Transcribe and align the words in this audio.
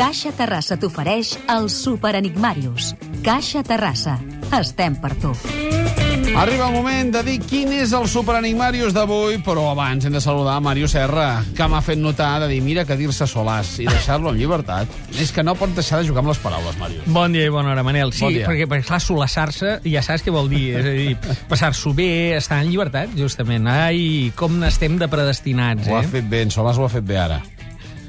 Caixa 0.00 0.30
Terrassa 0.32 0.78
t'ofereix 0.80 1.34
el 1.52 1.66
Super 1.68 2.14
Enigmarius. 2.16 2.94
Caixa 3.20 3.60
Terrassa. 3.60 4.14
Estem 4.56 4.94
per 4.96 5.10
tu. 5.20 5.34
Arriba 6.40 6.70
el 6.70 6.72
moment 6.72 7.10
de 7.12 7.20
dir 7.26 7.34
quin 7.42 7.72
és 7.74 7.92
el 7.92 8.06
superenigmarius 8.08 8.94
d'avui, 8.96 9.40
però 9.44 9.66
abans 9.74 10.06
hem 10.06 10.14
de 10.16 10.22
saludar 10.24 10.54
a 10.56 10.62
Mario 10.64 10.88
Serra, 10.88 11.42
que 11.58 11.68
m'ha 11.68 11.82
fet 11.84 12.00
notar 12.00 12.30
de 12.40 12.48
dir, 12.48 12.62
mira, 12.64 12.86
que 12.88 12.96
dir-se 12.96 13.26
solàs 13.28 13.74
i 13.82 13.88
deixar-lo 13.90 14.32
en 14.32 14.38
llibertat. 14.40 14.88
És 15.20 15.34
que 15.36 15.44
no 15.44 15.56
pot 15.58 15.74
deixar 15.76 16.00
de 16.00 16.08
jugar 16.08 16.24
amb 16.24 16.32
les 16.32 16.40
paraules, 16.40 16.78
Mario. 16.80 17.04
Bon 17.10 17.34
dia 17.36 17.50
i 17.50 17.52
bona 17.52 17.74
hora, 17.74 17.84
Manel. 17.84 18.14
Sí, 18.14 18.24
Bon 18.24 18.32
dia. 18.38 18.48
perquè, 18.48 18.70
perquè 18.70 18.88
clar, 18.88 19.02
solassar-se 19.04 19.80
ja 19.84 20.06
saps 20.06 20.24
què 20.24 20.32
vol 20.32 20.48
dir. 20.48 20.78
És 20.80 20.86
a 20.86 20.96
dir, 20.96 21.16
passar-s'ho 21.50 21.92
bé, 21.92 22.10
estar 22.38 22.62
en 22.64 22.70
llibertat, 22.72 23.12
justament. 23.20 23.68
Ai, 23.68 24.32
com 24.38 24.56
n'estem 24.64 24.96
de 25.02 25.10
predestinats, 25.12 25.90
Ho 25.90 25.98
ha 25.98 26.04
eh? 26.06 26.12
fet 26.14 26.30
bé, 26.30 26.46
en 26.46 26.54
Solàs 26.54 26.78
ho 26.80 26.86
ha 26.88 26.94
fet 26.94 27.04
bé 27.04 27.18
ara. 27.20 27.42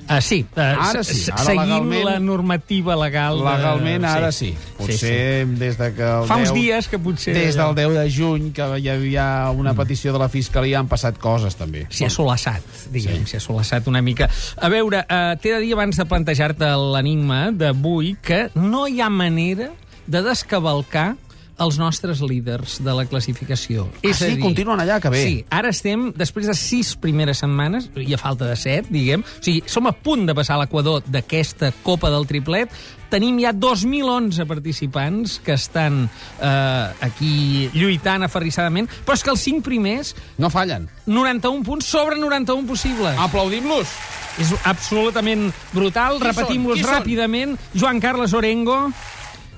Ah, 0.08 0.20
sí, 0.20 0.46
uh, 0.55 0.60
Ara 0.60 1.04
sí, 1.04 1.30
ara 1.32 1.44
seguint 1.46 1.68
legalment- 1.70 2.04
la 2.05 2.20
normativa 2.20 2.96
legal. 2.96 3.38
de- 3.38 3.44
Legalment, 3.46 4.05
ara 4.05 4.32
sí. 4.32 4.50
sí, 4.52 4.58
Potser 4.77 5.48
des 5.48 5.77
de 5.77 5.94
que 5.94 6.02
el 6.04 6.26
Fa 6.27 6.36
uns 6.36 6.52
10 6.52 6.54
dies 6.54 6.88
que 6.90 7.00
potser... 7.00 7.34
Des 7.34 7.55
del 7.55 7.76
10 7.76 7.94
de 7.94 8.12
juny, 8.12 8.52
que 8.52 8.66
hi 8.80 8.90
havia 8.90 9.50
una 9.55 9.74
petició 9.74 10.12
de 10.12 10.20
la 10.20 10.27
Fiscalia, 10.27 10.80
han 10.80 10.88
passat 10.91 11.18
coses, 11.18 11.55
també. 11.55 11.86
S'hi 11.90 12.05
ha 12.05 12.10
solassat, 12.10 12.62
diguem, 12.91 13.22
Sí. 13.24 13.32
s'hi 13.32 13.38
ha 13.38 13.40
solassat 13.40 13.88
una 13.88 14.02
mica. 14.02 14.30
A 14.58 14.68
veure, 14.70 15.05
uh, 15.08 15.36
t'he 15.40 15.54
de 15.54 15.60
dir 15.62 15.74
abans 15.74 15.96
de 15.96 16.05
plantejar-te 16.05 16.66
l'enigma 16.66 17.52
d'avui 17.52 18.18
que 18.22 18.49
no 18.55 18.88
hi 18.88 18.99
ha 19.02 19.10
manera 19.10 19.70
de 20.08 20.22
descavalcar 20.24 21.16
els 21.61 21.77
nostres 21.81 22.21
líders 22.25 22.79
de 22.83 22.95
la 22.97 23.05
classificació. 23.09 23.88
Ah, 24.01 24.13
sí? 24.17 24.33
Continuen 24.41 24.81
allà, 24.81 24.99
que 25.03 25.11
bé. 25.13 25.23
Sí, 25.25 25.35
ara 25.53 25.71
estem, 25.73 26.09
després 26.17 26.49
de 26.49 26.55
sis 26.57 26.95
primeres 27.01 27.43
setmanes, 27.43 27.89
i 27.95 28.15
a 28.15 28.21
falta 28.21 28.49
de 28.49 28.57
set, 28.59 28.89
diguem, 28.91 29.21
o 29.21 29.43
sigui, 29.43 29.61
som 29.70 29.89
a 29.89 29.93
punt 29.93 30.25
de 30.29 30.35
passar 30.37 30.57
l'equador 30.61 31.05
d'aquesta 31.05 31.71
Copa 31.85 32.09
del 32.13 32.27
Triplet, 32.29 32.73
tenim 33.12 33.41
ja 33.43 33.51
2.011 33.51 34.48
participants 34.48 35.37
que 35.43 35.57
estan 35.59 36.05
eh, 36.07 37.05
aquí 37.05 37.70
lluitant 37.75 38.23
aferrissadament, 38.23 38.87
però 39.05 39.18
és 39.20 39.25
que 39.25 39.34
els 39.34 39.43
cinc 39.43 39.65
primers 39.68 40.15
No 40.40 40.49
fallen. 40.49 40.87
91 41.05 41.65
punts 41.68 41.91
sobre 41.91 42.18
91 42.18 42.65
possibles. 42.70 43.20
Aplaudim-los. 43.20 43.91
És 44.40 44.53
absolutament 44.63 45.49
brutal. 45.73 46.21
Repetim-los? 46.23 46.79
Qui 46.79 46.85
són? 46.85 46.93
ràpidament. 46.96 47.57
Joan 47.75 47.99
Carles 47.99 48.34
Orengo, 48.37 48.77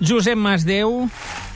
Josep 0.01 0.39
Masdeu, 0.39 1.03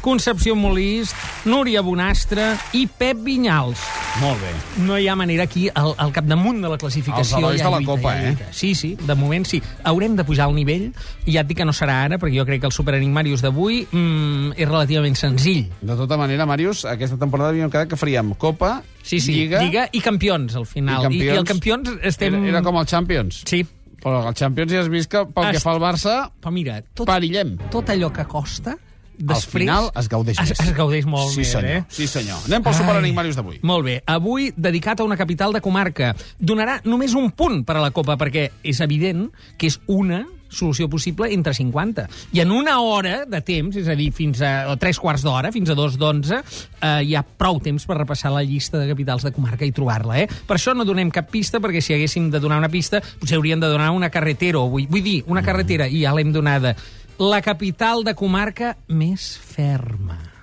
Concepció 0.07 0.55
Molist, 0.55 1.11
Núria 1.43 1.81
Bonastre 1.83 2.53
i 2.79 2.85
Pep 2.87 3.17
Vinyals. 3.25 3.81
Molt 4.21 4.39
bé. 4.39 4.53
No 4.87 4.95
hi 4.95 5.09
ha 5.11 5.17
manera 5.19 5.43
aquí 5.43 5.65
al, 5.67 5.91
al 5.99 6.13
capdamunt 6.15 6.61
de 6.63 6.69
la 6.71 6.77
classificació. 6.79 7.41
Els 7.41 7.43
herois 7.43 7.59
de 7.65 7.71
la 7.73 7.81
lluita, 7.81 7.91
Copa, 7.91 8.13
ha 8.13 8.29
eh? 8.29 8.47
Sí, 8.55 8.69
sí, 8.71 8.93
de 9.01 9.17
moment 9.19 9.43
sí. 9.43 9.59
Haurem 9.83 10.15
de 10.15 10.23
pujar 10.23 10.47
el 10.47 10.55
nivell, 10.55 10.85
i 11.27 11.35
ja 11.35 11.43
et 11.43 11.49
dic 11.51 11.59
que 11.59 11.67
no 11.67 11.75
serà 11.75 11.97
ara, 12.05 12.15
perquè 12.21 12.39
jo 12.39 12.45
crec 12.47 12.63
que 12.63 12.69
el 12.71 12.75
Superenigmarius 12.77 13.43
d'avui 13.43 13.81
mm, 13.91 14.55
és 14.55 14.69
relativament 14.71 15.19
senzill. 15.19 15.65
De 15.83 15.99
tota 15.99 16.15
manera, 16.23 16.47
Màrius, 16.47 16.85
aquesta 16.87 17.19
temporada 17.19 17.51
havíem 17.51 17.67
quedat 17.67 17.91
que 17.91 17.99
faríem 17.99 18.31
Copa, 18.39 18.77
Sí, 19.03 19.19
sí, 19.23 19.35
Lliga... 19.35 19.59
Lliga 19.63 19.89
i 19.91 19.99
campions, 20.03 20.55
al 20.55 20.65
final. 20.67 21.11
I, 21.11 21.19
I, 21.19 21.29
el 21.35 21.45
campions 21.47 21.93
estem... 22.03 22.39
Era, 22.41 22.55
era 22.57 22.63
com 22.63 22.79
el 22.79 22.87
Champions. 22.87 23.43
Sí, 23.47 23.65
Però 23.97 24.19
el 24.29 24.35
Champions 24.37 24.71
ja 24.71 24.81
has 24.85 24.89
vist 24.93 25.09
que 25.11 25.23
pel 25.33 25.51
que 25.51 25.57
Est- 25.59 25.65
fa 25.67 25.71
al 25.75 25.79
Barça, 25.83 26.17
però 26.39 26.51
mira, 26.53 26.79
tot, 26.93 27.07
perillem. 27.09 27.55
tot 27.73 27.89
allò 27.89 28.11
que 28.13 28.23
costa, 28.29 28.75
Al 29.17 29.25
després... 29.33 29.63
final 29.63 29.89
es 29.97 30.07
gaudeix 30.11 30.39
es, 30.39 30.51
més. 30.53 30.59
es 30.67 30.73
gaudeix 30.77 31.05
molt 31.09 31.31
sí, 31.33 31.41
més, 31.41 31.51
senyor. 31.51 31.71
eh? 31.71 31.83
Sí, 31.89 32.07
senyor. 32.07 32.45
Anem 32.45 32.63
pel 32.63 32.73
Ai. 32.75 32.79
superenigmarius 32.83 33.39
d'avui. 33.39 33.59
Molt 33.65 33.85
bé. 33.87 33.99
Avui, 34.05 34.51
dedicat 34.55 35.01
a 35.01 35.07
una 35.07 35.17
capital 35.17 35.53
de 35.55 35.61
comarca. 35.61 36.13
Donarà 36.39 36.79
només 36.85 37.17
un 37.17 37.31
punt 37.31 37.63
per 37.65 37.77
a 37.79 37.85
la 37.87 37.91
Copa, 37.95 38.17
perquè 38.17 38.49
és 38.63 38.81
evident 38.85 39.29
que 39.57 39.71
és 39.71 39.79
una 39.87 40.23
solució 40.49 40.87
possible 40.87 41.27
entre 41.33 41.53
50. 41.53 42.05
I 42.31 42.39
en 42.39 42.51
una 42.55 42.77
hora 42.79 43.25
de 43.27 43.41
temps, 43.43 43.75
és 43.75 43.87
a 43.91 43.95
dir, 43.99 44.11
fins 44.15 44.39
a 44.45 44.69
o 44.71 44.77
tres 44.79 44.99
quarts 44.99 45.25
d'hora, 45.25 45.51
fins 45.51 45.69
a 45.69 45.75
dos 45.75 45.97
d'onze, 45.99 46.39
eh, 46.39 46.91
hi 47.03 47.17
ha 47.19 47.23
prou 47.23 47.59
temps 47.59 47.83
per 47.83 47.97
repassar 47.97 48.31
la 48.31 48.45
llista 48.47 48.79
de 48.79 48.87
capitals 48.87 49.25
de 49.27 49.33
comarca 49.35 49.67
i 49.67 49.73
trobar-la. 49.75 50.21
Eh? 50.21 50.29
Per 50.47 50.55
això 50.55 50.71
no 50.77 50.85
donem 50.87 51.11
cap 51.11 51.27
pista, 51.33 51.59
perquè 51.59 51.81
si 51.83 51.97
haguéssim 51.97 52.29
de 52.31 52.39
donar 52.39 52.61
una 52.61 52.71
pista, 52.71 53.01
potser 53.19 53.35
hauríem 53.41 53.59
de 53.59 53.67
donar 53.73 53.91
una 53.91 54.09
carretera, 54.13 54.61
o 54.61 54.69
vull, 54.71 54.87
vull 54.87 55.03
dir, 55.03 55.23
una 55.27 55.43
carretera, 55.43 55.89
i 55.89 56.05
ja 56.05 56.15
l'hem 56.15 56.31
donada. 56.31 56.77
La 57.19 57.41
capital 57.41 58.03
de 58.05 58.13
comarca 58.13 58.75
més 58.93 59.23
ferma. 59.41 60.36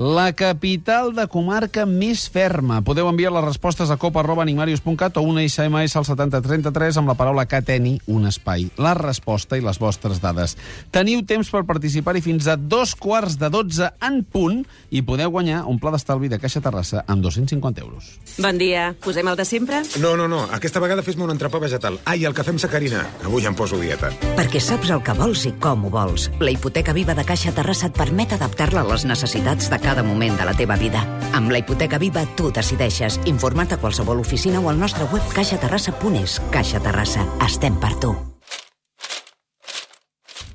La 0.00 0.32
capital 0.32 1.10
de 1.12 1.26
comarca 1.28 1.82
més 1.84 2.22
ferma. 2.32 2.78
Podeu 2.80 3.04
enviar 3.10 3.34
les 3.34 3.42
respostes 3.44 3.90
a 3.92 3.98
copa.enigmarius.cat 4.00 5.18
o 5.20 5.22
una 5.28 5.42
SMS 5.44 5.92
al 6.00 6.06
7033 6.08 6.96
amb 6.96 7.10
la 7.12 7.14
paraula 7.18 7.44
cateni, 7.44 7.98
un 8.08 8.24
espai, 8.24 8.70
la 8.80 8.94
resposta 8.96 9.58
i 9.60 9.60
les 9.60 9.76
vostres 9.76 10.22
dades. 10.22 10.54
Teniu 10.88 11.20
temps 11.28 11.50
per 11.52 11.66
participar-hi 11.68 12.22
fins 12.24 12.48
a 12.48 12.54
dos 12.56 12.94
quarts 12.96 13.36
de 13.36 13.50
12 13.52 13.90
en 14.08 14.16
punt 14.24 14.62
i 14.88 15.02
podeu 15.04 15.34
guanyar 15.34 15.66
un 15.68 15.76
pla 15.76 15.92
d'estalvi 15.92 16.32
de 16.32 16.40
Caixa 16.40 16.64
Terrassa 16.64 17.04
amb 17.04 17.20
250 17.20 17.84
euros. 17.84 18.08
Bon 18.40 18.56
dia. 18.56 18.94
Posem 19.04 19.28
el 19.28 19.36
de 19.36 19.44
sempre? 19.44 19.82
No, 20.00 20.14
no, 20.16 20.30
no. 20.32 20.46
Aquesta 20.48 20.80
vegada 20.80 21.04
fes-me 21.04 21.28
un 21.28 21.34
entrepà 21.36 21.60
vegetal. 21.60 22.00
Ai, 22.08 22.24
el 22.24 22.32
cafè 22.32 22.56
amb 22.56 22.64
sacarina. 22.64 23.04
Avui 23.28 23.44
em 23.44 23.52
poso 23.52 23.76
dieta. 23.76 24.14
Perquè 24.40 24.64
saps 24.64 24.96
el 24.96 25.04
que 25.04 25.18
vols 25.20 25.44
i 25.44 25.52
com 25.60 25.84
ho 25.84 25.92
vols. 25.92 26.30
La 26.40 26.56
hipoteca 26.56 26.96
viva 26.96 27.12
de 27.12 27.28
Caixa 27.28 27.52
Terrassa 27.52 27.92
et 27.92 28.00
permet 28.00 28.32
adaptar-la 28.40 28.80
a 28.80 28.92
les 28.94 29.04
necessitats 29.04 29.68
de 29.68 29.76
cada 29.76 29.89
moment 30.06 30.38
de 30.38 30.46
la 30.46 30.54
teva 30.54 30.76
vida. 30.78 31.02
Amb 31.34 31.50
la 31.50 31.58
hipoteca 31.58 31.98
viva 31.98 32.22
tu 32.38 32.52
decideixes. 32.54 33.18
Informa't 33.26 33.74
a 33.74 33.80
qualsevol 33.82 34.22
oficina 34.22 34.60
o 34.62 34.70
al 34.70 34.78
nostre 34.78 35.04
web 35.10 35.26
caixaterrassa.es. 35.34 36.40
Caixa 36.54 36.80
Terrassa. 36.80 37.26
Estem 37.46 37.78
per 37.82 37.96
tu. 37.98 38.14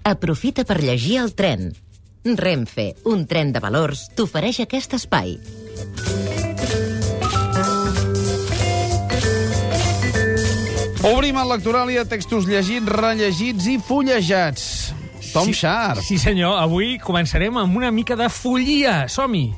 Aprofita 0.06 0.64
per 0.64 0.82
llegir 0.84 1.18
el 1.18 1.34
tren. 1.36 1.74
Renfe, 2.26 2.96
un 3.06 3.28
tren 3.28 3.52
de 3.54 3.62
valors, 3.62 4.08
t'ofereix 4.18 4.64
aquest 4.64 4.96
espai. 4.98 5.36
Obrim 11.06 11.38
el 11.38 11.52
lectoràlia, 11.54 12.02
textos 12.10 12.48
llegits, 12.50 12.90
rellegits 12.90 13.68
i 13.70 13.76
fullejats. 13.78 14.64
Tom 15.36 15.46
Sí, 15.52 15.54
Sharp. 15.54 16.00
Sí, 16.00 16.16
senyor. 16.18 16.56
Avui 16.64 16.96
començarem 17.04 17.58
amb 17.60 17.76
una 17.76 17.92
mica 17.92 18.16
de 18.16 18.30
follia. 18.32 19.02
Som-hi. 19.12 19.50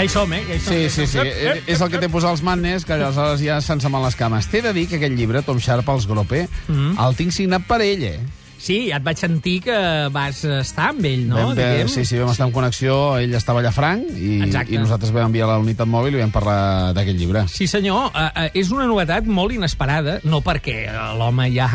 Ja 0.00 0.04
hi 0.04 0.08
som, 0.08 0.30
eh? 0.32 0.40
Ja 0.48 0.54
hi 0.56 0.60
som. 0.64 0.72
Sí, 0.72 0.88
sí, 0.88 1.04
sí. 1.06 1.18
Eh, 1.20 1.58
És 1.68 1.80
el 1.84 1.90
que 1.92 1.98
té 2.00 2.08
posar 2.08 2.30
els 2.32 2.40
mannes, 2.40 2.86
que 2.88 2.94
aleshores 2.96 3.42
ja 3.44 3.58
se'n 3.60 3.82
se'n 3.84 3.92
van 3.92 4.00
les 4.06 4.14
cames. 4.16 4.46
T'he 4.48 4.62
de 4.64 4.72
dir 4.72 4.86
que 4.88 4.96
aquest 4.96 5.12
llibre, 5.12 5.42
Tom 5.44 5.58
Sharp, 5.60 5.88
els 5.92 6.06
Grope, 6.08 6.46
Mm. 6.68 6.94
el 7.04 7.16
tinc 7.18 7.32
signat 7.36 7.66
per 7.68 7.82
ell, 7.84 8.04
eh? 8.08 8.20
Sí, 8.60 8.90
ja 8.90 8.98
et 9.00 9.04
vaig 9.06 9.16
sentir 9.16 9.56
que 9.64 9.76
vas 10.12 10.42
estar 10.44 10.90
amb 10.92 11.06
ell, 11.08 11.22
no? 11.30 11.38
vam, 11.48 11.54
Diguem. 11.56 11.88
sí, 11.88 12.04
sí, 12.04 12.18
vam 12.20 12.28
estar 12.34 12.46
en 12.48 12.52
connexió, 12.52 12.96
ell 13.16 13.32
estava 13.38 13.62
allà 13.62 13.72
franc, 13.72 14.10
i, 14.12 14.34
Exacte. 14.44 14.74
i 14.76 14.80
nosaltres 14.82 15.14
vam 15.16 15.30
enviar 15.30 15.48
la 15.48 15.56
unitat 15.62 15.88
mòbil 15.88 16.18
i 16.18 16.20
vam 16.20 16.34
parlar 16.34 16.58
d'aquest 16.96 17.16
llibre. 17.18 17.46
Sí, 17.48 17.66
senyor. 17.70 18.10
Uh, 18.12 18.28
uh, 18.28 18.46
és 18.52 18.68
una 18.74 18.84
novetat 18.90 19.24
molt 19.24 19.56
inesperada, 19.56 20.18
no 20.28 20.42
perquè 20.44 20.82
l'home 21.16 21.48
ja, 21.54 21.70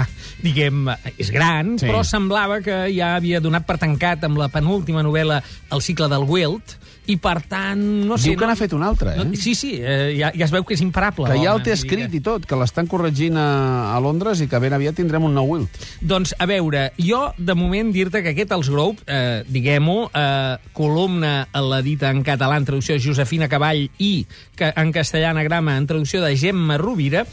diguem, 0.46 0.86
és 1.18 1.34
gran, 1.34 1.76
Sí. 1.82 1.90
però 1.90 2.04
semblava 2.06 2.62
que 2.62 2.86
ja 2.94 3.16
havia 3.18 3.42
donat 3.42 3.66
per 3.66 3.80
tancat 3.82 4.24
amb 4.30 4.38
la 4.38 4.48
penúltima 4.54 5.02
novel·la 5.04 5.42
El 5.74 5.82
cicle 5.82 6.08
del 6.12 6.24
Wilt, 6.30 6.78
i 7.06 7.18
per 7.22 7.36
tant, 7.46 7.82
no 8.10 8.18
sé... 8.18 8.32
Diu 8.32 8.40
que 8.40 8.48
n'ha 8.50 8.56
fet 8.58 8.74
una 8.74 8.88
altra, 8.90 9.14
eh? 9.14 9.22
No, 9.22 9.38
sí, 9.38 9.54
sí, 9.58 9.76
eh, 9.78 10.16
ja, 10.18 10.32
ja 10.34 10.48
es 10.48 10.54
veu 10.54 10.64
que 10.66 10.74
és 10.74 10.82
imparable. 10.82 11.28
que 11.30 11.38
ja 11.38 11.52
el 11.54 11.62
té 11.66 11.74
escrit 11.76 12.14
i 12.18 12.22
tot, 12.26 12.48
que 12.50 12.58
l'estan 12.58 12.90
corregint 12.90 13.38
a, 13.38 13.94
a 13.94 14.00
Londres 14.02 14.42
i 14.42 14.48
que 14.50 14.58
ben 14.64 14.74
aviat 14.74 14.98
tindrem 14.98 15.28
un 15.28 15.36
nou 15.38 15.52
Wilt. 15.52 15.78
Doncs, 16.02 16.34
a 16.42 16.48
veure, 16.50 16.75
jo, 17.02 17.22
de 17.38 17.56
moment, 17.58 17.92
dir-te 17.94 18.22
que 18.24 18.34
aquest 18.34 18.54
Els 18.56 18.70
Grove, 18.72 19.04
eh, 19.08 19.44
diguem-ho, 19.48 20.10
eh, 20.14 20.56
columna 20.74 21.48
a 21.52 21.62
la 21.62 21.82
dita 21.86 22.10
en 22.14 22.24
català 22.24 22.58
en 22.58 22.66
traducció 22.66 22.96
de 22.96 23.04
Josefina 23.04 23.50
Cavall 23.52 23.90
i 23.98 24.14
que 24.56 24.72
en 24.76 24.94
castellà 24.96 25.32
anagrama 25.32 25.78
en 25.78 25.88
traducció 25.88 26.24
de 26.24 26.36
Gemma 26.38 26.80
Rovira, 26.82 27.26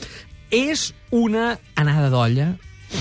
és 0.53 0.91
una 1.11 1.57
anada 1.75 2.11
d'olla 2.13 2.53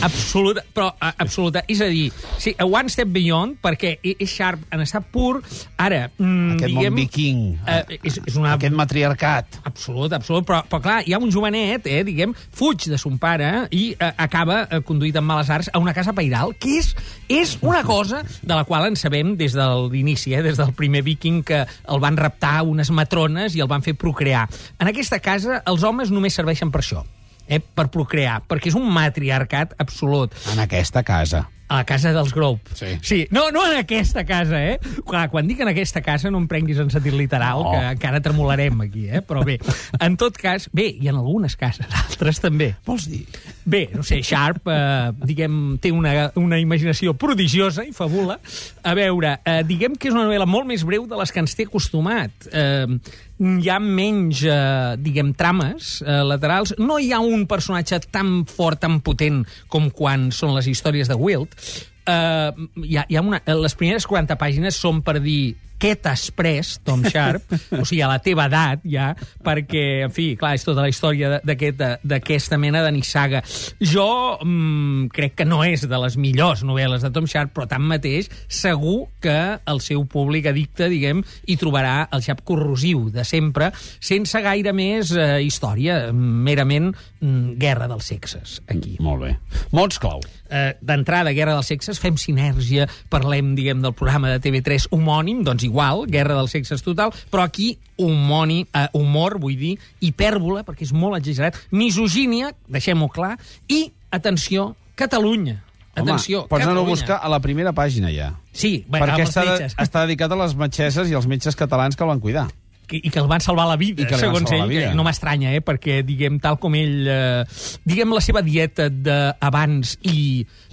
absoluta, 0.01 0.63
però 0.73 0.89
a, 0.99 1.11
absoluta. 1.17 1.63
És 1.67 1.81
a 1.81 1.88
dir, 1.91 2.11
sí, 2.39 2.53
a 2.57 2.65
one 2.65 2.89
step 2.89 3.09
beyond, 3.13 3.57
perquè 3.61 3.97
e- 4.01 4.15
és 4.19 4.31
Sharp 4.31 4.63
en 4.73 4.81
estat 4.85 5.05
pur. 5.11 5.41
Ara, 5.77 6.07
mm, 6.17 6.55
Aquest 6.55 6.67
diguem... 6.71 6.93
món 6.93 6.99
viking, 7.01 7.41
Eh, 7.67 7.99
és, 8.03 8.19
és 8.27 8.35
una... 8.39 8.53
aquest 8.55 8.73
matriarcat. 8.75 9.59
Absolut, 9.67 10.13
absolut, 10.13 10.45
però, 10.47 10.61
però 10.69 10.81
clar, 10.81 10.99
hi 11.07 11.13
ha 11.13 11.19
un 11.21 11.31
jovenet, 11.33 11.85
eh, 11.88 12.01
diguem, 12.07 12.33
fuig 12.55 12.88
de 12.89 12.97
son 13.01 13.17
pare 13.21 13.67
i 13.75 13.91
eh, 13.97 14.11
acaba 14.17 14.63
eh, 14.69 14.81
conduït 14.88 15.15
amb 15.19 15.27
males 15.31 15.49
arts 15.53 15.69
a 15.73 15.79
una 15.81 15.94
casa 15.97 16.13
pairal, 16.17 16.55
que 16.59 16.77
és, 16.79 16.94
és 17.29 17.57
una 17.61 17.83
cosa 17.87 18.23
de 18.41 18.53
la 18.55 18.63
qual 18.65 18.87
en 18.89 18.95
sabem 18.99 19.35
des 19.37 19.53
de 19.57 19.67
l'inici, 19.91 20.33
eh, 20.35 20.41
des 20.45 20.57
del 20.57 20.73
primer 20.77 21.03
viking 21.05 21.44
que 21.45 21.63
el 21.65 21.99
van 22.03 22.17
raptar 22.17 22.61
unes 22.67 22.89
matrones 22.91 23.55
i 23.55 23.61
el 23.63 23.67
van 23.71 23.83
fer 23.85 23.94
procrear. 23.95 24.47
En 24.79 24.87
aquesta 24.89 25.19
casa 25.19 25.61
els 25.65 25.83
homes 25.83 26.11
només 26.11 26.33
serveixen 26.37 26.71
per 26.71 26.81
això, 26.81 27.03
eh, 27.51 27.59
per 27.59 27.89
procrear, 27.92 28.39
perquè 28.48 28.71
és 28.71 28.80
un 28.80 28.88
matriarcat 28.95 29.75
absolut 29.83 30.31
En 30.53 30.63
aquesta 30.63 31.03
casa. 31.03 31.50
a 31.71 31.77
la 31.77 31.86
casa 31.88 32.09
dels 32.12 32.33
Grove. 32.36 32.59
Sí. 32.75 32.98
sí. 33.01 33.18
No, 33.31 33.45
no 33.56 33.62
en 33.65 33.77
aquesta 33.80 34.25
casa, 34.27 34.57
eh? 34.74 34.74
Clar, 35.07 35.30
quan 35.31 35.48
dic 35.48 35.62
en 35.63 35.69
aquesta 35.71 36.01
casa 36.03 36.27
no 36.27 36.42
em 36.42 36.48
prenguis 36.51 36.81
en 36.83 36.89
sentit 36.92 37.13
literal, 37.15 37.62
No. 37.63 37.71
que 37.71 37.94
encara 37.94 38.19
tremolarem 38.19 38.81
aquí, 38.83 39.06
eh? 39.07 39.21
Però 39.24 39.45
bé, 39.48 39.56
en 40.03 40.18
tot 40.19 40.36
cas, 40.36 40.68
bé, 40.75 40.89
i 41.00 41.07
en 41.07 41.15
algunes 41.21 41.56
cases, 41.56 41.88
altres 42.09 42.42
també. 42.44 42.74
Vols 42.86 43.07
dir? 43.07 43.21
Bé, 43.63 43.86
no 43.95 44.04
sé, 44.04 44.19
Sharp, 44.21 44.68
eh, 44.68 45.13
diguem, 45.24 45.77
té 45.80 45.94
una, 45.95 46.31
una 46.36 46.59
imaginació 46.59 47.13
prodigiosa 47.15 47.86
i 47.88 47.95
fabula. 47.95 48.36
A 48.83 48.94
veure, 48.97 49.38
eh, 49.45 49.62
diguem 49.63 49.95
que 49.95 50.09
és 50.12 50.13
una 50.18 50.27
novel·la 50.27 50.50
molt 50.51 50.68
més 50.68 50.83
breu 50.83 51.07
de 51.07 51.15
les 51.24 51.31
que 51.31 51.39
ens 51.39 51.56
té 51.56 51.69
acostumat. 51.71 52.50
Eh, 52.51 53.00
hi 53.41 53.69
ha 53.73 53.79
menys, 53.81 54.43
eh, 54.45 54.95
diguem, 55.01 55.33
trames 55.38 56.01
eh, 56.05 56.21
laterals. 56.27 56.75
No 56.77 56.99
hi 57.01 57.11
ha 57.13 57.21
un 57.25 57.47
personatge 57.49 58.01
tan 58.13 58.43
fort, 58.45 58.81
tan 58.83 58.99
potent 59.01 59.41
com 59.71 59.89
quan 59.89 60.29
són 60.35 60.53
les 60.57 60.69
històries 60.69 61.09
de 61.09 61.17
Wilt. 61.17 61.57
Eh, 62.05 62.51
hi 62.85 62.97
ha, 62.97 63.05
hi 63.09 63.17
ha 63.17 63.25
una, 63.25 63.41
les 63.45 63.77
primeres 63.77 64.05
40 64.09 64.38
pàgines 64.38 64.77
són 64.77 65.01
per 65.05 65.17
dir 65.23 65.55
què 65.81 65.95
t'has 65.98 66.28
pres, 66.38 66.75
Tom 66.86 67.04
Sharp, 67.07 67.51
o 67.74 67.83
sigui, 67.83 68.01
a 68.06 68.10
la 68.12 68.19
teva 68.24 68.45
edat, 68.50 68.83
ja, 68.88 69.12
perquè, 69.44 69.86
en 70.06 70.13
fi, 70.13 70.31
clar, 70.39 70.54
és 70.57 70.66
tota 70.68 70.83
la 70.86 70.92
història 70.92 71.39
d'aquesta 71.42 71.95
aquest, 72.18 72.56
mena 72.62 72.83
de 72.86 72.92
nissaga. 72.94 73.42
Jo 73.81 74.38
mm, 74.44 75.10
crec 75.16 75.39
que 75.42 75.48
no 75.48 75.63
és 75.66 75.88
de 75.89 76.01
les 76.04 76.18
millors 76.22 76.63
novel·les 76.68 77.06
de 77.06 77.12
Tom 77.13 77.28
Sharp, 77.30 77.54
però 77.56 77.68
tanmateix 77.69 78.30
segur 78.51 79.07
que 79.24 79.38
el 79.57 79.81
seu 79.83 80.06
públic 80.10 80.50
addicte, 80.51 80.89
diguem, 80.92 81.24
hi 81.48 81.57
trobarà 81.62 82.06
el 82.13 82.24
xap 82.25 82.44
corrosiu 82.48 83.07
de 83.13 83.25
sempre, 83.28 83.72
sense 84.00 84.42
gaire 84.44 84.75
més 84.78 85.13
eh, 85.16 85.42
història, 85.45 86.04
merament 86.13 86.92
mm, 86.94 87.57
guerra 87.62 87.89
dels 87.92 88.12
sexes, 88.13 88.60
aquí 88.69 88.98
Molt 89.01 89.25
bé. 89.25 89.33
Mots 89.74 90.00
clau. 90.01 90.22
eh, 90.51 90.75
d'entrada, 90.81 91.31
Guerra 91.31 91.56
dels 91.56 91.69
Sexes, 91.72 92.00
fem 92.01 92.18
sinergia, 92.19 92.88
parlem, 93.10 93.54
diguem, 93.56 93.81
del 93.81 93.95
programa 93.98 94.33
de 94.33 94.42
TV3 94.44 94.89
homònim, 94.92 95.45
doncs 95.48 95.63
igual, 95.71 96.06
Guerra 96.12 96.35
dels 96.38 96.51
Sexes 96.51 96.83
total, 96.83 97.15
però 97.31 97.47
aquí 97.47 97.77
homònim, 98.01 98.68
eh, 98.75 98.88
humor, 98.97 99.39
vull 99.39 99.57
dir, 99.57 99.73
hipèrbola, 100.03 100.65
perquè 100.68 100.85
és 100.88 100.94
molt 100.94 101.18
exagerat, 101.21 101.57
misogínia, 101.71 102.51
deixem-ho 102.68 103.09
clar, 103.13 103.38
i, 103.71 103.88
atenció, 104.12 104.73
Catalunya. 105.01 105.63
Atenció, 105.95 106.44
Home, 106.44 106.50
pots 106.51 106.63
anar-ho 106.63 106.85
a 106.85 106.88
buscar 106.88 107.18
a 107.19 107.29
la 107.31 107.41
primera 107.44 107.73
pàgina, 107.75 108.12
ja. 108.13 108.29
Sí, 108.53 108.85
bé, 108.88 109.01
Perquè 109.01 109.25
està, 109.25 109.44
metges. 109.47 109.73
està 109.81 110.06
dedicat 110.06 110.31
a 110.31 110.38
les 110.39 110.53
metgesses 110.56 111.09
i 111.12 111.18
als 111.18 111.27
metges 111.27 111.57
catalans 111.59 111.97
que 111.97 112.06
el 112.06 112.12
van 112.13 112.21
cuidar. 112.23 112.45
Que, 112.91 112.99
i 112.99 113.11
que 113.11 113.21
el 113.21 113.29
van 113.31 113.43
salvar 113.43 113.67
la 113.69 113.77
vida, 113.79 114.03
I 114.03 114.09
que 114.09 114.19
segons 114.19 114.51
ell, 114.51 114.67
vida. 114.69 114.89
que 114.89 114.97
no 114.97 115.05
m'estranya, 115.07 115.53
eh, 115.55 115.63
perquè, 115.63 116.01
diguem, 116.07 116.39
tal 116.43 116.59
com 116.61 116.75
ell... 116.75 117.07
Eh, 117.07 117.45
diguem, 117.88 118.11
la 118.11 118.23
seva 118.23 118.43
dieta 118.45 118.89
d'abans 118.91 119.95
i 120.11 120.17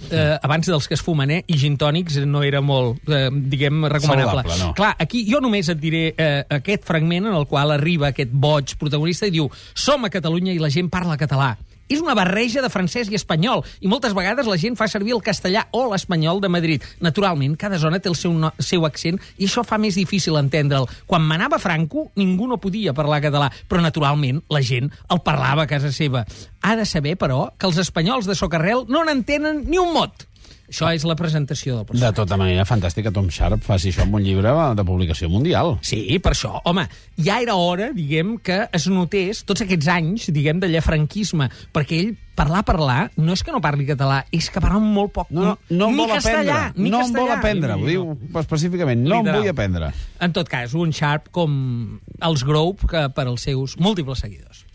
eh, 0.09 0.35
abans 0.35 0.69
dels 0.69 0.89
que 0.89 0.97
es 0.97 1.05
fumen, 1.05 1.31
eh, 1.37 1.41
i 1.47 1.59
gintònics 1.61 2.19
no 2.27 2.43
era 2.45 2.61
molt, 2.65 2.99
eh, 3.07 3.29
diguem, 3.31 3.85
recomanable. 3.87 4.43
Saludable, 4.43 4.59
no. 4.61 4.73
Clar, 4.77 4.93
aquí 4.99 5.23
jo 5.29 5.41
només 5.43 5.71
et 5.71 5.79
diré 5.79 6.03
eh, 6.11 6.43
aquest 6.59 6.85
fragment 6.89 7.31
en 7.31 7.39
el 7.39 7.47
qual 7.49 7.71
arriba 7.75 8.11
aquest 8.11 8.33
boig 8.33 8.75
protagonista 8.81 9.29
i 9.29 9.35
diu 9.35 9.49
som 9.73 10.05
a 10.05 10.13
Catalunya 10.13 10.53
i 10.55 10.61
la 10.61 10.71
gent 10.73 10.91
parla 10.91 11.17
català. 11.19 11.55
És 11.89 12.03
una 12.03 12.13
barreja 12.13 12.61
de 12.61 12.69
francès 12.69 13.09
i 13.09 13.17
espanyol, 13.17 13.63
i 13.81 13.89
moltes 13.89 14.13
vegades 14.13 14.45
la 14.45 14.59
gent 14.61 14.77
fa 14.77 14.87
servir 14.87 15.15
el 15.15 15.23
castellà 15.25 15.65
o 15.73 15.87
l'espanyol 15.89 16.37
de 16.43 16.51
Madrid. 16.53 16.85
Naturalment, 17.01 17.57
cada 17.57 17.79
zona 17.81 17.97
té 17.99 18.11
el 18.11 18.17
seu, 18.19 18.35
no, 18.37 18.53
seu 18.61 18.85
accent 18.85 19.17
i 19.37 19.47
això 19.47 19.65
fa 19.65 19.81
més 19.81 19.97
difícil 19.97 20.37
entendre'l. 20.37 20.85
Quan 21.09 21.25
manava 21.25 21.57
Franco, 21.57 22.11
ningú 22.19 22.45
no 22.47 22.61
podia 22.61 22.93
parlar 22.93 23.23
català, 23.25 23.49
però 23.67 23.81
naturalment 23.81 24.43
la 24.53 24.61
gent 24.61 24.91
el 25.09 25.23
parlava 25.25 25.65
a 25.65 25.71
casa 25.71 25.89
seva. 25.91 26.25
Ha 26.61 26.75
de 26.77 26.85
saber, 26.85 27.17
però, 27.17 27.47
que 27.57 27.65
els 27.65 27.81
espanyols 27.81 28.29
de 28.29 28.37
Socarrel 28.37 28.85
no 28.87 29.01
n'entenen 29.07 29.65
ni 29.65 29.81
un 29.81 29.93
mot. 29.95 30.28
Això 30.69 30.91
és 30.93 31.03
la 31.03 31.15
presentació 31.17 31.75
del 31.75 31.83
De 31.83 31.87
personatge. 31.91 32.15
tota 32.15 32.37
manera, 32.37 32.63
fantàstic 32.65 33.03
que 33.07 33.11
Tom 33.11 33.27
Sharp 33.33 33.63
faci 33.65 33.89
això 33.89 34.03
amb 34.03 34.13
un 34.15 34.23
llibre 34.23 34.51
de 34.77 34.83
publicació 34.85 35.27
mundial. 35.29 35.79
Sí, 35.81 36.19
per 36.21 36.33
això. 36.35 36.61
Home, 36.69 36.87
ja 37.17 37.39
era 37.41 37.55
hora, 37.55 37.91
diguem, 37.91 38.37
que 38.37 38.67
es 38.71 38.85
notés 38.87 39.43
tots 39.45 39.61
aquests 39.65 39.87
anys, 39.87 40.27
diguem, 40.31 40.59
de 40.61 40.69
llafranquisme, 40.69 41.49
perquè 41.73 41.97
ell 42.03 42.11
parlar, 42.35 42.61
parlar, 42.63 43.11
no 43.17 43.33
és 43.33 43.41
que 43.43 43.51
no 43.51 43.59
parli 43.59 43.85
català, 43.89 44.21
és 44.31 44.47
que 44.53 44.61
parla 44.61 44.77
molt 44.79 45.11
poc. 45.11 45.31
No, 45.33 45.57
no 45.69 45.89
em 45.89 45.95
ni 45.97 46.05
vol 46.05 46.13
castellà, 46.13 46.69
aprendre. 46.69 46.83
Ni 46.83 46.89
no 46.93 47.01
em 47.01 47.03
castellà. 47.09 47.25
vol 47.25 47.31
aprendre, 47.35 47.73
ho 47.73 47.85
diu 47.89 48.17
específicament. 48.39 49.01
No 49.03 49.15
em 49.15 49.25
Literal. 49.25 49.41
vull 49.41 49.49
aprendre. 49.49 49.91
En 50.21 50.31
tot 50.37 50.47
cas, 50.47 50.73
un 50.77 50.91
Sharp 50.93 51.27
com 51.35 51.99
els 52.21 52.45
Grove, 52.45 52.87
que 52.87 53.07
per 53.09 53.25
als 53.27 53.41
seus 53.41 53.75
múltiples 53.79 54.19
seguidors. 54.19 54.65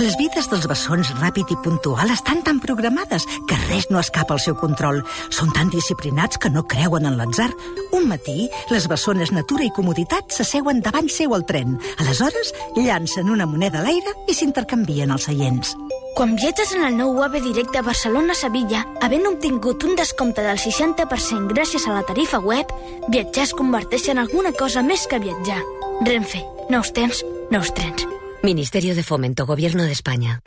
Les 0.00 0.14
vides 0.18 0.46
dels 0.50 0.64
bessons 0.66 1.10
ràpid 1.20 1.50
i 1.52 1.56
puntual 1.62 2.10
estan 2.10 2.40
tan 2.46 2.58
programades 2.62 3.26
que 3.48 3.58
res 3.68 3.86
no 3.92 4.00
escapa 4.00 4.34
al 4.34 4.40
seu 4.42 4.56
control. 4.58 5.02
Són 5.34 5.52
tan 5.54 5.70
disciplinats 5.72 6.40
que 6.40 6.50
no 6.50 6.64
creuen 6.70 7.06
en 7.06 7.18
l'atzar. 7.18 7.50
Un 7.94 8.08
matí, 8.08 8.48
les 8.72 8.88
bessones 8.90 9.32
Natura 9.36 9.66
i 9.68 9.72
Comoditat 9.76 10.32
s'asseuen 10.34 10.80
davant 10.84 11.10
seu 11.12 11.36
al 11.36 11.44
tren. 11.46 11.76
Aleshores, 12.02 12.54
llancen 12.76 13.30
una 13.30 13.46
moneda 13.46 13.82
a 13.82 13.84
l'aire 13.86 14.16
i 14.26 14.34
s'intercanvien 14.34 15.12
els 15.14 15.28
seients. 15.28 15.76
Quan 16.14 16.36
viatges 16.38 16.72
en 16.76 16.84
el 16.86 16.96
nou 16.96 17.22
AVE 17.26 17.42
directe 17.44 17.78
a 17.78 17.86
Barcelona-Sevilla, 17.86 18.84
havent 19.02 19.26
obtingut 19.34 19.84
un 19.84 19.96
descompte 19.98 20.46
del 20.46 20.60
60% 20.62 21.50
gràcies 21.52 21.88
a 21.88 21.96
la 21.98 22.06
tarifa 22.06 22.40
web, 22.40 22.70
viatjar 23.10 23.48
es 23.48 23.54
converteix 23.54 24.08
en 24.14 24.22
alguna 24.22 24.54
cosa 24.56 24.82
més 24.82 25.08
que 25.10 25.22
viatjar. 25.22 25.62
Renfe. 26.06 26.44
Nous 26.70 26.92
temps, 26.96 27.24
nous 27.50 27.74
trens. 27.76 28.06
Ministerio 28.44 28.94
de 28.94 29.02
Fomento, 29.02 29.46
Gobierno 29.46 29.84
de 29.84 29.92
España. 29.92 30.42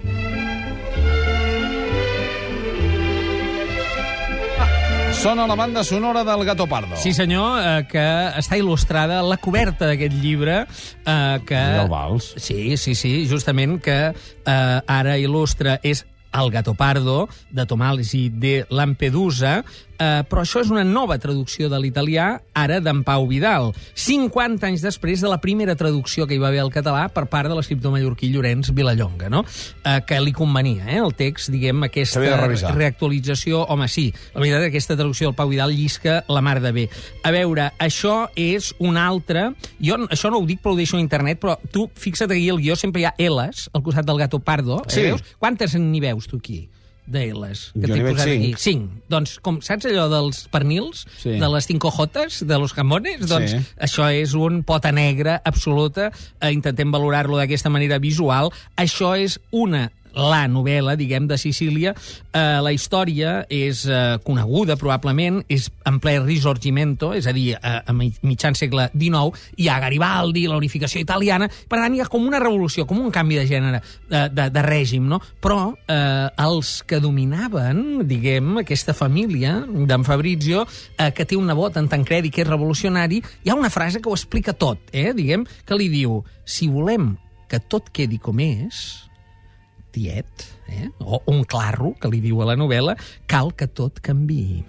Sona 5.14 5.48
la 5.48 5.56
banda 5.56 5.84
sonora 5.84 6.24
del 6.24 6.46
Gato 6.46 6.68
Pardo. 6.68 6.96
Sí, 6.96 7.12
senyor, 7.12 7.58
eh, 7.58 7.88
que 7.90 8.04
està 8.38 8.60
il·lustrada 8.62 9.24
la 9.26 9.40
coberta 9.42 9.90
d'aquest 9.90 10.14
llibre. 10.14 10.60
Eh, 11.10 11.40
que... 11.50 11.58
I 11.58 11.82
el 11.82 11.90
vals. 11.90 12.36
Sí, 12.38 12.78
sí, 12.78 12.94
sí, 12.94 13.26
justament 13.26 13.80
que 13.82 13.98
eh, 14.14 14.54
ara 14.86 15.18
il·lustra 15.18 15.80
és 15.82 16.06
El 16.38 16.52
gato 16.52 16.76
pardo, 16.78 17.30
de 17.50 17.66
Tomàlisi 17.66 18.28
de 18.30 18.66
Lampedusa, 18.70 19.64
eh, 20.00 20.24
però 20.30 20.44
això 20.44 20.62
és 20.64 20.72
una 20.74 20.84
nova 20.88 21.18
traducció 21.22 21.70
de 21.70 21.80
l'italià, 21.82 22.30
ara 22.58 22.80
d'en 22.84 23.04
Pau 23.08 23.28
Vidal, 23.30 23.72
50 23.98 24.68
anys 24.70 24.86
després 24.86 25.22
de 25.24 25.32
la 25.32 25.40
primera 25.44 25.76
traducció 25.76 26.28
que 26.28 26.38
hi 26.38 26.42
va 26.42 26.50
haver 26.52 26.62
al 26.64 26.72
català 26.74 27.08
per 27.14 27.26
part 27.32 27.50
de 27.50 27.58
l'escriptor 27.58 27.94
mallorquí 27.94 28.30
Llorenç 28.32 28.72
Vilallonga, 28.76 29.30
no? 29.34 29.44
eh, 29.84 30.00
que 30.08 30.20
li 30.22 30.34
convenia, 30.36 30.88
eh, 30.90 31.02
el 31.02 31.16
text, 31.18 31.52
diguem, 31.54 31.88
aquesta 31.88 32.24
reactualització, 32.76 33.64
home, 33.74 33.90
sí, 33.92 34.10
la 34.34 34.42
veritat 34.42 34.62
és 34.62 34.66
que 34.68 34.74
aquesta 34.76 34.98
traducció 34.98 35.30
del 35.30 35.38
Pau 35.38 35.52
Vidal 35.52 35.74
llisca 35.76 36.22
la 36.28 36.42
mar 36.46 36.60
de 36.62 36.72
bé. 36.76 36.88
A 37.24 37.34
veure, 37.36 37.72
això 37.80 38.28
és 38.36 38.74
un 38.80 38.98
altre... 39.02 39.50
Jo 39.84 39.98
això 40.10 40.32
no 40.32 40.42
ho 40.42 40.46
dic, 40.48 40.62
però 40.64 40.74
ho 40.74 40.80
deixo 40.80 40.98
a 40.98 41.02
internet, 41.02 41.40
però 41.42 41.58
tu 41.74 41.88
fixa't 41.98 42.32
aquí 42.34 42.50
al 42.52 42.62
guió, 42.62 42.76
sempre 42.80 43.02
hi 43.02 43.08
ha 43.10 43.14
L's 43.30 43.68
al 43.74 43.84
costat 43.86 44.08
del 44.08 44.20
gato 44.22 44.40
pardo. 44.40 44.82
Sí. 44.88 45.02
Eh, 45.02 45.12
veus? 45.12 45.24
Quantes 45.40 45.76
n'hi 45.80 46.02
veus 46.04 46.28
tu 46.30 46.40
aquí? 46.42 46.68
De 47.08 47.26
L's 47.34 47.72
que 47.74 47.88
Jo 47.88 47.96
n'hi 47.96 48.04
veig 48.04 48.20
cinc. 48.20 48.44
aquí. 48.44 48.54
Cinc. 48.60 48.90
Doncs, 49.10 49.38
com 49.40 49.62
saps 49.64 49.86
allò 49.88 50.10
dels 50.12 50.44
pernils, 50.52 51.06
Sí. 51.18 51.38
de 51.40 51.50
les 51.50 51.66
cinco 51.66 51.90
jotes, 51.90 52.46
de 52.46 52.60
los 52.60 52.74
jamones? 52.74 53.28
Doncs 53.28 53.52
Sí. 53.52 53.58
això 53.80 54.12
és 54.14 54.34
un 54.36 54.62
pota 54.64 54.92
negra 54.92 55.42
absoluta. 55.46 56.12
Eh, 56.42 56.52
intentem 56.52 56.92
valorar-lo 56.92 57.38
d'aquesta 57.38 57.70
manera 57.70 57.98
visual. 57.98 58.52
Això 58.76 59.16
és 59.18 59.40
una 59.52 59.92
la 60.18 60.44
novel·la, 60.50 60.96
diguem, 60.98 61.28
de 61.30 61.38
Sicília. 61.38 61.94
Eh, 62.34 62.58
la 62.66 62.72
història 62.74 63.44
és 63.54 63.84
eh, 63.86 64.18
coneguda, 64.26 64.76
probablement, 64.82 65.44
és 65.54 65.70
en 65.88 66.00
ple 66.04 66.18
risorgimento, 66.26 67.12
és 67.14 67.28
a 67.30 67.34
dir, 67.36 67.52
eh, 67.56 67.76
a 67.86 67.94
mi- 67.94 68.12
mitjan 68.26 68.58
segle 68.58 68.90
XIX, 68.98 69.38
hi 69.62 69.70
ha 69.70 69.78
Garibaldi, 69.84 70.48
la 70.50 70.58
unificació 70.58 71.00
italiana, 71.04 71.48
per 71.70 71.80
tant, 71.84 71.94
hi 71.96 72.02
ha 72.02 72.10
com 72.12 72.26
una 72.28 72.42
revolució, 72.42 72.88
com 72.90 73.00
un 73.04 73.12
canvi 73.14 73.38
de 73.38 73.46
gènere, 73.48 73.82
de, 74.10 74.24
de, 74.34 74.50
de 74.58 74.66
règim, 74.66 75.06
no? 75.08 75.22
Però 75.44 75.60
eh, 75.88 76.28
els 76.48 76.82
que 76.88 77.00
dominaven, 77.04 78.08
diguem, 78.10 78.58
aquesta 78.64 78.94
família 78.98 79.60
d'en 79.68 80.04
Fabrizio, 80.08 80.66
eh, 80.98 81.12
que 81.14 81.26
té 81.30 81.38
un 81.38 81.46
nebot 81.48 81.78
en 81.78 81.88
Tancredi 81.92 82.32
que 82.34 82.42
és 82.44 82.50
revolucionari, 82.50 83.22
hi 83.44 83.52
ha 83.54 83.56
una 83.60 83.70
frase 83.70 84.02
que 84.02 84.10
ho 84.10 84.16
explica 84.18 84.54
tot, 84.58 84.80
eh? 84.92 85.12
diguem, 85.14 85.46
que 85.66 85.78
li 85.78 85.90
diu, 85.94 86.24
si 86.46 86.68
volem 86.72 87.14
que 87.48 87.60
tot 87.64 87.92
quedi 87.96 88.18
com 88.20 88.40
és, 88.44 89.07
tiet, 89.96 90.48
eh? 90.68 90.90
o 91.00 91.22
un 91.32 91.44
clarro, 91.44 91.94
que 92.00 92.12
li 92.12 92.22
diu 92.24 92.42
a 92.42 92.50
la 92.50 92.58
novel·la, 92.60 92.98
cal 93.30 93.54
que 93.58 93.68
tot 93.68 94.02
canvi. 94.04 94.64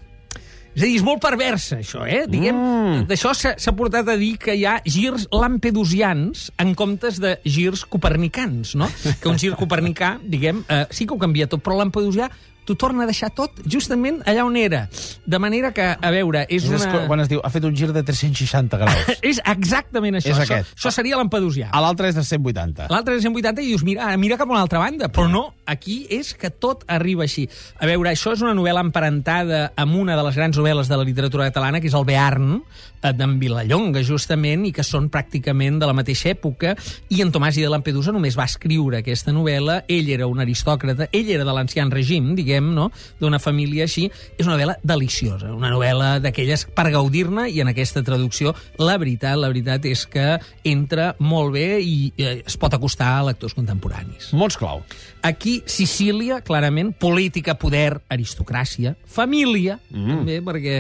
És 0.79 0.85
a 0.85 0.87
dir, 0.87 0.97
és 1.01 1.03
molt 1.03 1.19
perversa, 1.19 1.81
això, 1.81 2.05
eh? 2.07 2.21
Diguem, 2.31 2.55
mm. 2.55 3.07
d'això 3.11 3.33
s'ha 3.35 3.73
portat 3.75 4.07
a 4.13 4.15
dir 4.21 4.37
que 4.39 4.55
hi 4.55 4.63
ha 4.69 4.77
girs 4.87 5.25
lampedusians 5.35 6.53
en 6.63 6.75
comptes 6.79 7.19
de 7.19 7.35
girs 7.43 7.83
copernicans, 7.83 8.77
no? 8.79 8.87
Que 9.19 9.33
un 9.33 9.41
gir 9.43 9.57
copernicà, 9.59 10.17
diguem, 10.23 10.63
eh, 10.71 10.85
sí 10.95 11.09
que 11.09 11.17
ho 11.17 11.19
canvia 11.19 11.49
tot, 11.51 11.65
però 11.67 11.81
lampedusià 11.81 12.31
t'ho 12.69 12.77
torna 12.77 13.07
a 13.07 13.09
deixar 13.09 13.31
tot 13.33 13.63
justament 13.65 14.21
allà 14.29 14.45
on 14.45 14.57
era. 14.61 14.85
De 15.25 15.41
manera 15.41 15.73
que, 15.73 15.87
a 15.97 16.11
veure, 16.13 16.45
és, 16.53 16.67
És 16.69 16.85
una... 16.85 17.07
quan 17.09 17.23
es 17.25 17.31
diu, 17.31 17.41
ha 17.45 17.51
fet 17.53 17.65
un 17.65 17.77
gir 17.77 17.91
de 17.97 18.03
360 18.05 18.81
graus. 18.81 19.13
És 19.31 19.41
exactament 19.49 20.19
això. 20.21 20.35
És 20.35 20.43
això, 20.45 20.59
aquest. 20.59 20.75
això 20.77 20.93
seria 20.93 21.17
lampedusià. 21.21 21.71
A 21.73 21.81
l'altre 21.85 22.11
és 22.13 22.19
de 22.19 22.25
180. 22.27 22.91
L'altre 22.93 23.17
és 23.17 23.25
180 23.25 23.65
i 23.65 23.71
dius, 23.73 23.85
mira, 23.87 24.11
mira 24.21 24.37
cap 24.41 24.51
a 24.51 24.57
una 24.57 24.65
altra 24.67 24.83
banda. 24.83 25.09
Però 25.13 25.29
no, 25.31 25.45
aquí 25.69 26.03
és 26.13 26.35
que 26.39 26.51
tot 26.53 26.85
arriba 26.93 27.25
així. 27.25 27.47
A 27.81 27.89
veure, 27.89 28.13
això 28.13 28.35
és 28.37 28.45
una 28.45 28.55
novel·la 28.59 28.85
emparentada 28.85 29.69
amb 29.79 29.97
una 30.03 30.17
de 30.19 30.27
les 30.29 30.37
grans 30.39 30.61
novel·les 30.61 30.91
de 30.91 31.01
la 31.01 31.09
literatura 31.09 31.49
catalana, 31.49 31.81
que 31.81 31.89
és 31.89 31.97
el 31.97 32.07
Bearn, 32.09 32.59
d'en 33.03 33.37
Vilallonga, 33.41 34.03
justament, 34.07 34.67
i 34.69 34.73
que 34.75 34.85
són 34.87 35.09
pràcticament 35.13 35.79
de 35.81 35.89
la 35.89 35.95
mateixa 35.97 36.33
època, 36.33 36.75
i 37.15 37.23
en 37.25 37.33
Tomàs 37.35 37.59
i 37.59 37.65
de 37.65 37.71
Lampedusa 37.73 38.13
només 38.15 38.37
va 38.39 38.47
escriure 38.49 39.01
aquesta 39.03 39.35
novel·la, 39.35 39.83
ell 39.89 40.11
era 40.13 40.29
un 40.31 40.41
aristòcrata, 40.43 41.09
ell 41.13 41.31
era 41.35 41.47
de 41.47 41.55
l'ancian 41.55 41.93
regim, 41.95 42.35
diguem, 42.39 42.73
no?, 42.75 42.89
d'una 43.21 43.41
família 43.43 43.87
així. 43.89 44.09
És 44.39 44.47
una 44.47 44.57
novel·la 44.57 44.79
deliciosa, 44.83 45.53
una 45.55 45.71
novel·la 45.73 46.17
d'aquelles 46.25 46.67
per 46.75 46.89
gaudir-ne, 46.95 47.49
i 47.51 47.63
en 47.63 47.73
aquesta 47.73 48.03
traducció, 48.07 48.55
la 48.83 48.99
veritat, 49.01 49.39
la 49.39 49.51
veritat 49.53 49.87
és 49.89 50.05
que 50.11 50.29
entra 50.69 51.13
molt 51.19 51.55
bé 51.57 51.69
i 51.81 52.13
eh, 52.17 52.41
es 52.47 52.59
pot 52.61 52.75
acostar 52.75 53.15
a 53.19 53.27
lectors 53.31 53.57
contemporanis. 53.57 54.33
Mots 54.37 54.59
clau. 54.59 54.83
Aquí, 55.23 55.63
Sicília, 55.67 56.41
clarament, 56.47 56.93
política, 56.95 57.57
poder, 57.59 57.99
aristocràcia, 58.09 58.95
família, 59.11 59.79
mm. 59.91 60.11
també, 60.13 60.39
perquè 60.47 60.77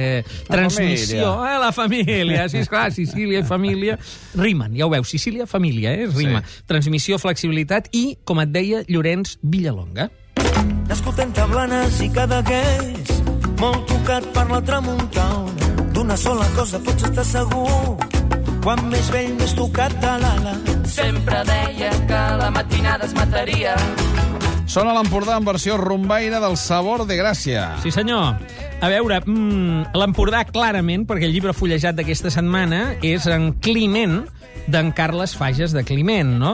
transmissió... 0.46 1.34
família. 1.34 1.56
Eh, 1.56 1.58
la 1.64 1.72
família, 1.74 2.07
sí, 2.48 2.58
esclar, 2.62 2.92
Sicília 2.92 3.42
i 3.42 3.46
família 3.46 3.98
rimen, 4.34 4.74
ja 4.76 4.86
ho 4.86 4.90
veus, 4.90 5.08
Sicília, 5.08 5.46
família, 5.46 5.92
eh, 5.92 6.06
rima. 6.06 6.42
Sí. 6.42 6.62
Transmissió, 6.66 7.18
flexibilitat 7.18 7.88
i, 7.92 8.18
com 8.24 8.40
et 8.40 8.52
deia, 8.54 8.82
Llorenç 8.88 9.36
Villalonga. 9.42 10.08
Nascut 10.88 11.18
entre 11.20 11.44
Blanes 11.50 12.00
i 12.00 12.08
Cadaqués, 12.12 13.12
molt 13.60 13.86
tocat 13.90 14.24
per 14.34 14.46
la 14.50 14.62
tramuntana. 14.64 15.72
D'una 15.92 16.16
sola 16.16 16.46
cosa 16.54 16.78
pots 16.78 17.08
estar 17.08 17.24
segur, 17.26 17.98
quan 18.62 18.84
més 18.88 19.10
vell 19.12 19.34
més 19.38 19.54
tocat 19.58 19.94
de 20.02 20.14
l'ala. 20.22 20.54
Sempre 20.88 21.42
deia 21.48 21.90
que 22.08 22.22
la 22.40 22.52
matinada 22.54 23.08
es 23.08 23.14
mataria. 23.18 23.74
Sona 24.68 24.92
l'Empordà 24.92 25.38
en 25.40 25.46
versió 25.48 25.78
rumbaire 25.80 26.40
del 26.44 26.56
Sabor 26.60 27.06
de 27.08 27.16
Gràcia. 27.16 27.70
Sí, 27.82 27.90
senyor. 27.90 28.36
A 28.80 28.86
veure, 28.86 29.18
mm, 29.26 29.90
l'Empordà 29.98 30.44
clarament, 30.46 31.02
perquè 31.08 31.26
el 31.26 31.32
llibre 31.34 31.52
fullejat 31.56 31.96
d'aquesta 31.98 32.30
setmana 32.30 32.94
és 33.02 33.26
en 33.26 33.52
Climent, 33.58 34.20
d'en 34.68 34.90
Carles 34.92 35.32
Fages 35.34 35.72
de 35.72 35.80
Climent, 35.86 36.28
no? 36.38 36.50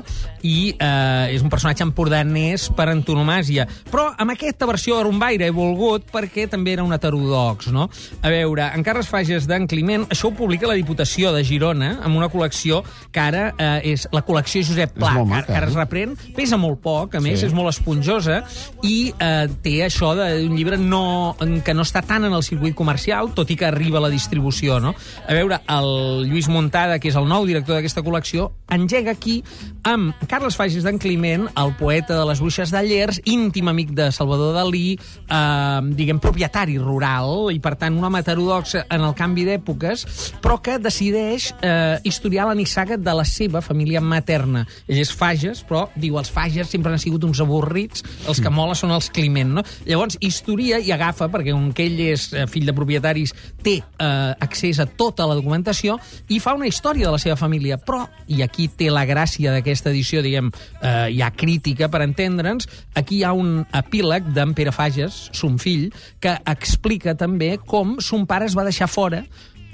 I 0.47 0.77
eh, 0.79 1.35
és 1.35 1.43
un 1.43 1.51
personatge 1.51 1.83
empordanès 1.83 2.69
per 2.77 2.87
antonomàsia. 2.93 3.65
Però 3.91 4.05
amb 4.23 4.31
aquesta 4.31 4.69
versió 4.71 5.01
rumbaire 5.03 5.49
he 5.49 5.55
volgut 5.55 6.07
perquè 6.13 6.47
també 6.49 6.77
era 6.77 6.85
un 6.87 6.95
heterodox, 6.95 7.73
no? 7.75 7.89
A 8.23 8.31
veure, 8.31 8.69
en 8.77 8.85
Carles 8.87 9.11
Fages 9.11 9.49
d'en 9.51 9.67
Climent, 9.67 10.07
això 10.15 10.31
ho 10.31 10.35
publica 10.39 10.71
la 10.71 10.77
Diputació 10.79 11.33
de 11.35 11.43
Girona 11.45 11.97
amb 12.07 12.15
una 12.21 12.29
col·lecció 12.31 12.85
que 13.11 13.21
ara 13.25 13.49
eh, 13.59 13.93
és 13.97 14.07
la 14.15 14.23
col·lecció 14.25 14.63
Josep 14.63 14.95
Pla, 14.95 15.17
maca, 15.25 15.49
que 15.49 15.59
ara 15.59 15.67
es 15.73 15.75
eh? 15.75 15.81
reprèn, 15.83 16.15
pesa 16.37 16.57
molt 16.61 16.81
poc, 16.85 17.19
a 17.19 17.21
més, 17.25 17.41
Sí. 17.41 17.49
és 17.51 17.53
molt 17.57 17.73
esponjosa, 17.73 18.45
i 18.87 19.11
eh, 19.19 19.49
té 19.65 19.81
això 19.89 20.15
d'un 20.15 20.55
llibre 20.55 20.79
no, 20.79 21.35
que 21.67 21.75
no 21.75 21.83
està 21.83 22.05
tant 22.15 22.29
en 22.29 22.35
el 22.35 22.45
circuit 22.47 22.75
comercial, 22.79 23.33
tot 23.35 23.51
i 23.51 23.57
que 23.59 23.67
arriba 23.67 23.99
a 23.99 24.05
la 24.05 24.13
distribució, 24.13 24.79
no? 24.79 24.95
A 25.27 25.35
veure, 25.35 25.59
el 25.75 26.29
Lluís 26.29 26.47
Montada, 26.53 27.01
que 27.03 27.11
és 27.11 27.17
el 27.19 27.27
nou 27.27 27.47
director 27.49 27.75
d'aquesta 27.75 28.05
col·lecció, 28.07 28.53
engega 28.71 29.15
aquí 29.15 29.41
amb 29.85 30.15
Carles 30.31 30.55
Fages 30.55 30.87
d'en 30.87 31.01
Climent, 31.03 31.49
el 31.59 31.75
poeta 31.79 32.15
de 32.17 32.27
les 32.29 32.41
bruixes 32.41 32.71
de 32.71 32.83
Llers, 32.87 33.19
íntim 33.31 33.69
amic 33.73 33.91
de 33.99 34.11
Salvador 34.15 34.55
Dalí, 34.55 34.95
eh, 34.95 35.81
diguem, 35.99 36.21
propietari 36.23 36.79
rural, 36.79 37.51
i 37.51 37.59
per 37.59 37.75
tant 37.81 37.99
un 37.99 38.07
home 38.07 38.23
heterodox 38.23 38.77
en 38.85 39.09
el 39.09 39.17
canvi 39.19 39.49
d'èpoques, 39.49 40.07
però 40.45 40.61
que 40.63 40.79
decideix 40.79 41.51
eh, 41.63 41.99
historiar 42.07 42.47
la 42.47 42.55
nissaga 42.55 42.97
de 42.97 43.17
la 43.17 43.27
seva 43.27 43.65
família 43.65 44.01
materna. 44.01 44.65
Ell 44.87 45.03
és 45.03 45.13
Fages, 45.13 45.65
però 45.67 45.89
diu 45.99 46.21
els 46.21 46.31
Fages 46.31 46.71
sempre 46.71 46.95
han 46.95 47.03
sigut 47.03 47.27
uns 47.27 47.43
avorrits, 47.43 48.07
els 48.29 48.41
que 48.41 48.55
mola 48.55 48.79
són 48.79 48.95
els 48.95 49.11
Climent, 49.15 49.59
no? 49.59 49.67
Llavors, 49.89 50.17
historia 50.23 50.79
i 50.79 50.95
agafa, 50.95 51.29
perquè 51.33 51.51
com 51.51 51.73
que 51.75 51.91
ell 51.91 52.04
és 52.13 52.27
eh, 52.33 52.47
fill 52.51 52.67
de 52.69 52.75
propietaris, 52.77 53.35
té 53.65 53.79
eh, 53.81 54.35
accés 54.45 54.81
a 54.83 54.87
tota 54.87 55.27
la 55.29 55.37
documentació 55.39 55.97
i 56.29 56.41
fa 56.43 56.55
una 56.57 56.69
història 56.69 57.09
de 57.09 57.15
la 57.15 57.23
seva 57.23 57.37
família, 57.41 57.79
però, 57.79 58.05
i 58.29 58.43
aquí 58.45 58.69
té 58.69 58.91
la 58.93 59.07
gràcia 59.09 59.55
d'aquesta 59.55 59.91
edició, 59.93 60.23
diguem, 60.25 60.51
eh, 60.83 61.09
ha 61.25 61.33
crítica 61.33 61.89
per 61.89 62.03
entendre'ns, 62.05 62.69
aquí 62.95 63.21
hi 63.21 63.25
ha 63.25 63.33
un 63.33 63.65
epíleg 63.73 64.29
d'en 64.37 64.55
Pere 64.55 64.73
Fages, 64.75 65.29
son 65.33 65.59
fill, 65.59 65.91
que 66.21 66.37
explica 66.51 67.17
també 67.17 67.55
com 67.59 67.99
son 68.05 68.29
pare 68.29 68.49
es 68.49 68.57
va 68.57 68.67
deixar 68.67 68.91
fora 68.91 69.25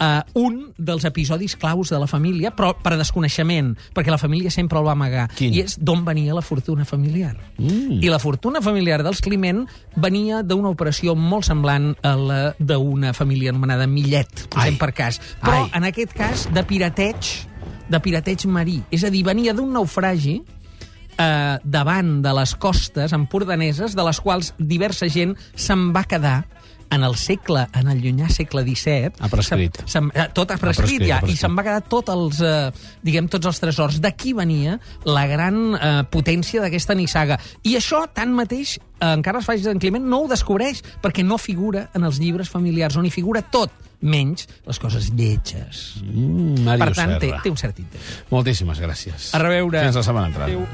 uh, 0.00 0.22
un 0.34 0.72
dels 0.78 1.04
episodis 1.04 1.54
claus 1.60 1.92
de 1.92 1.98
la 2.00 2.08
família, 2.10 2.52
però 2.56 2.72
per 2.80 2.96
desconeixement, 2.98 3.74
perquè 3.94 4.12
la 4.12 4.20
família 4.20 4.50
sempre 4.50 4.80
el 4.80 4.86
va 4.88 4.96
amagar. 4.96 5.28
Quin? 5.36 5.54
I 5.54 5.64
és 5.66 5.76
d'on 5.78 6.04
venia 6.06 6.34
la 6.36 6.44
fortuna 6.44 6.86
familiar. 6.88 7.36
Mm. 7.58 8.00
I 8.00 8.12
la 8.12 8.20
fortuna 8.22 8.62
familiar 8.64 9.02
dels 9.04 9.22
Climent 9.24 9.66
venia 10.00 10.42
d'una 10.42 10.72
operació 10.72 11.14
molt 11.14 11.46
semblant 11.48 11.92
a 12.02 12.14
la 12.16 12.40
d'una 12.58 13.12
família 13.16 13.52
anomenada 13.54 13.86
Millet, 13.90 14.46
posem 14.48 14.74
Ai. 14.74 14.80
per 14.80 14.92
cas. 14.96 15.20
Però, 15.42 15.66
Ai. 15.66 15.70
en 15.76 15.90
aquest 15.90 16.16
cas, 16.16 16.48
de 16.52 16.64
pirateig, 16.64 17.34
de 17.90 18.00
pirateig 18.00 18.46
marí. 18.46 18.80
És 18.90 19.04
a 19.04 19.10
dir, 19.12 19.24
venia 19.26 19.54
d'un 19.56 19.72
naufragi 19.74 20.40
eh, 21.20 21.58
davant 21.62 22.20
de 22.24 22.32
les 22.40 22.54
costes 22.56 23.12
empordaneses, 23.16 23.96
de 23.96 24.06
les 24.06 24.20
quals 24.22 24.54
diversa 24.58 25.08
gent 25.10 25.36
se'n 25.54 25.90
va 25.96 26.06
quedar 26.08 26.40
en 26.90 27.04
el 27.06 27.14
segle, 27.16 27.66
en 27.74 27.88
el 27.88 28.00
llunyà 28.02 28.28
segle 28.30 28.62
XVII... 28.66 29.12
Ha 29.20 29.28
prescrit. 29.30 29.76
se'n- 29.84 29.88
se'n- 29.88 30.10
eh, 30.14 30.28
tot 30.34 30.50
ha 30.50 30.56
prescrit, 30.58 30.86
prescrit, 30.98 31.06
ja, 31.08 31.16
ha 31.18 31.20
prescrit. 31.20 31.38
i 31.38 31.40
se'n 31.44 31.56
va 31.56 31.62
quedar 31.66 31.82
tots 31.88 32.10
els, 32.14 32.40
eh, 32.40 32.70
diguem, 33.02 33.28
tots 33.30 33.46
els 33.46 33.60
tresors. 33.62 34.00
D'aquí 34.00 34.32
venia 34.34 34.78
la 35.04 35.26
gran 35.30 35.60
eh, 35.74 35.90
potència 36.10 36.60
d'aquesta 36.64 36.94
nissaga. 36.98 37.38
I 37.62 37.76
això, 37.78 38.04
tanmateix, 38.12 38.76
eh, 38.78 39.12
en 39.12 39.22
Carles 39.22 39.46
Fages 39.46 39.64
d'en 39.70 39.78
Climent 39.78 40.04
no 40.04 40.24
ho 40.24 40.28
descobreix, 40.28 40.82
perquè 41.02 41.24
no 41.24 41.38
figura 41.38 41.88
en 41.94 42.04
els 42.04 42.18
llibres 42.18 42.48
familiars, 42.50 42.96
on 42.96 43.06
hi 43.06 43.10
figura 43.14 43.42
tot, 43.42 43.70
menys 44.00 44.46
les 44.64 44.78
coses 44.80 45.10
lletges. 45.12 46.00
Mm, 46.02 46.64
per 46.80 46.86
tant, 46.96 47.18
té, 47.20 47.28
té 47.44 47.50
un 47.52 47.56
cert 47.60 47.78
interès. 47.82 48.22
Moltíssimes 48.30 48.80
gràcies. 48.80 49.26
A 49.36 49.38
reveure. 49.42 49.82
Fins 49.84 49.98
la 50.00 50.02
setmana 50.06 50.30
entrant. 50.32 50.48
Adéu. 50.48 50.64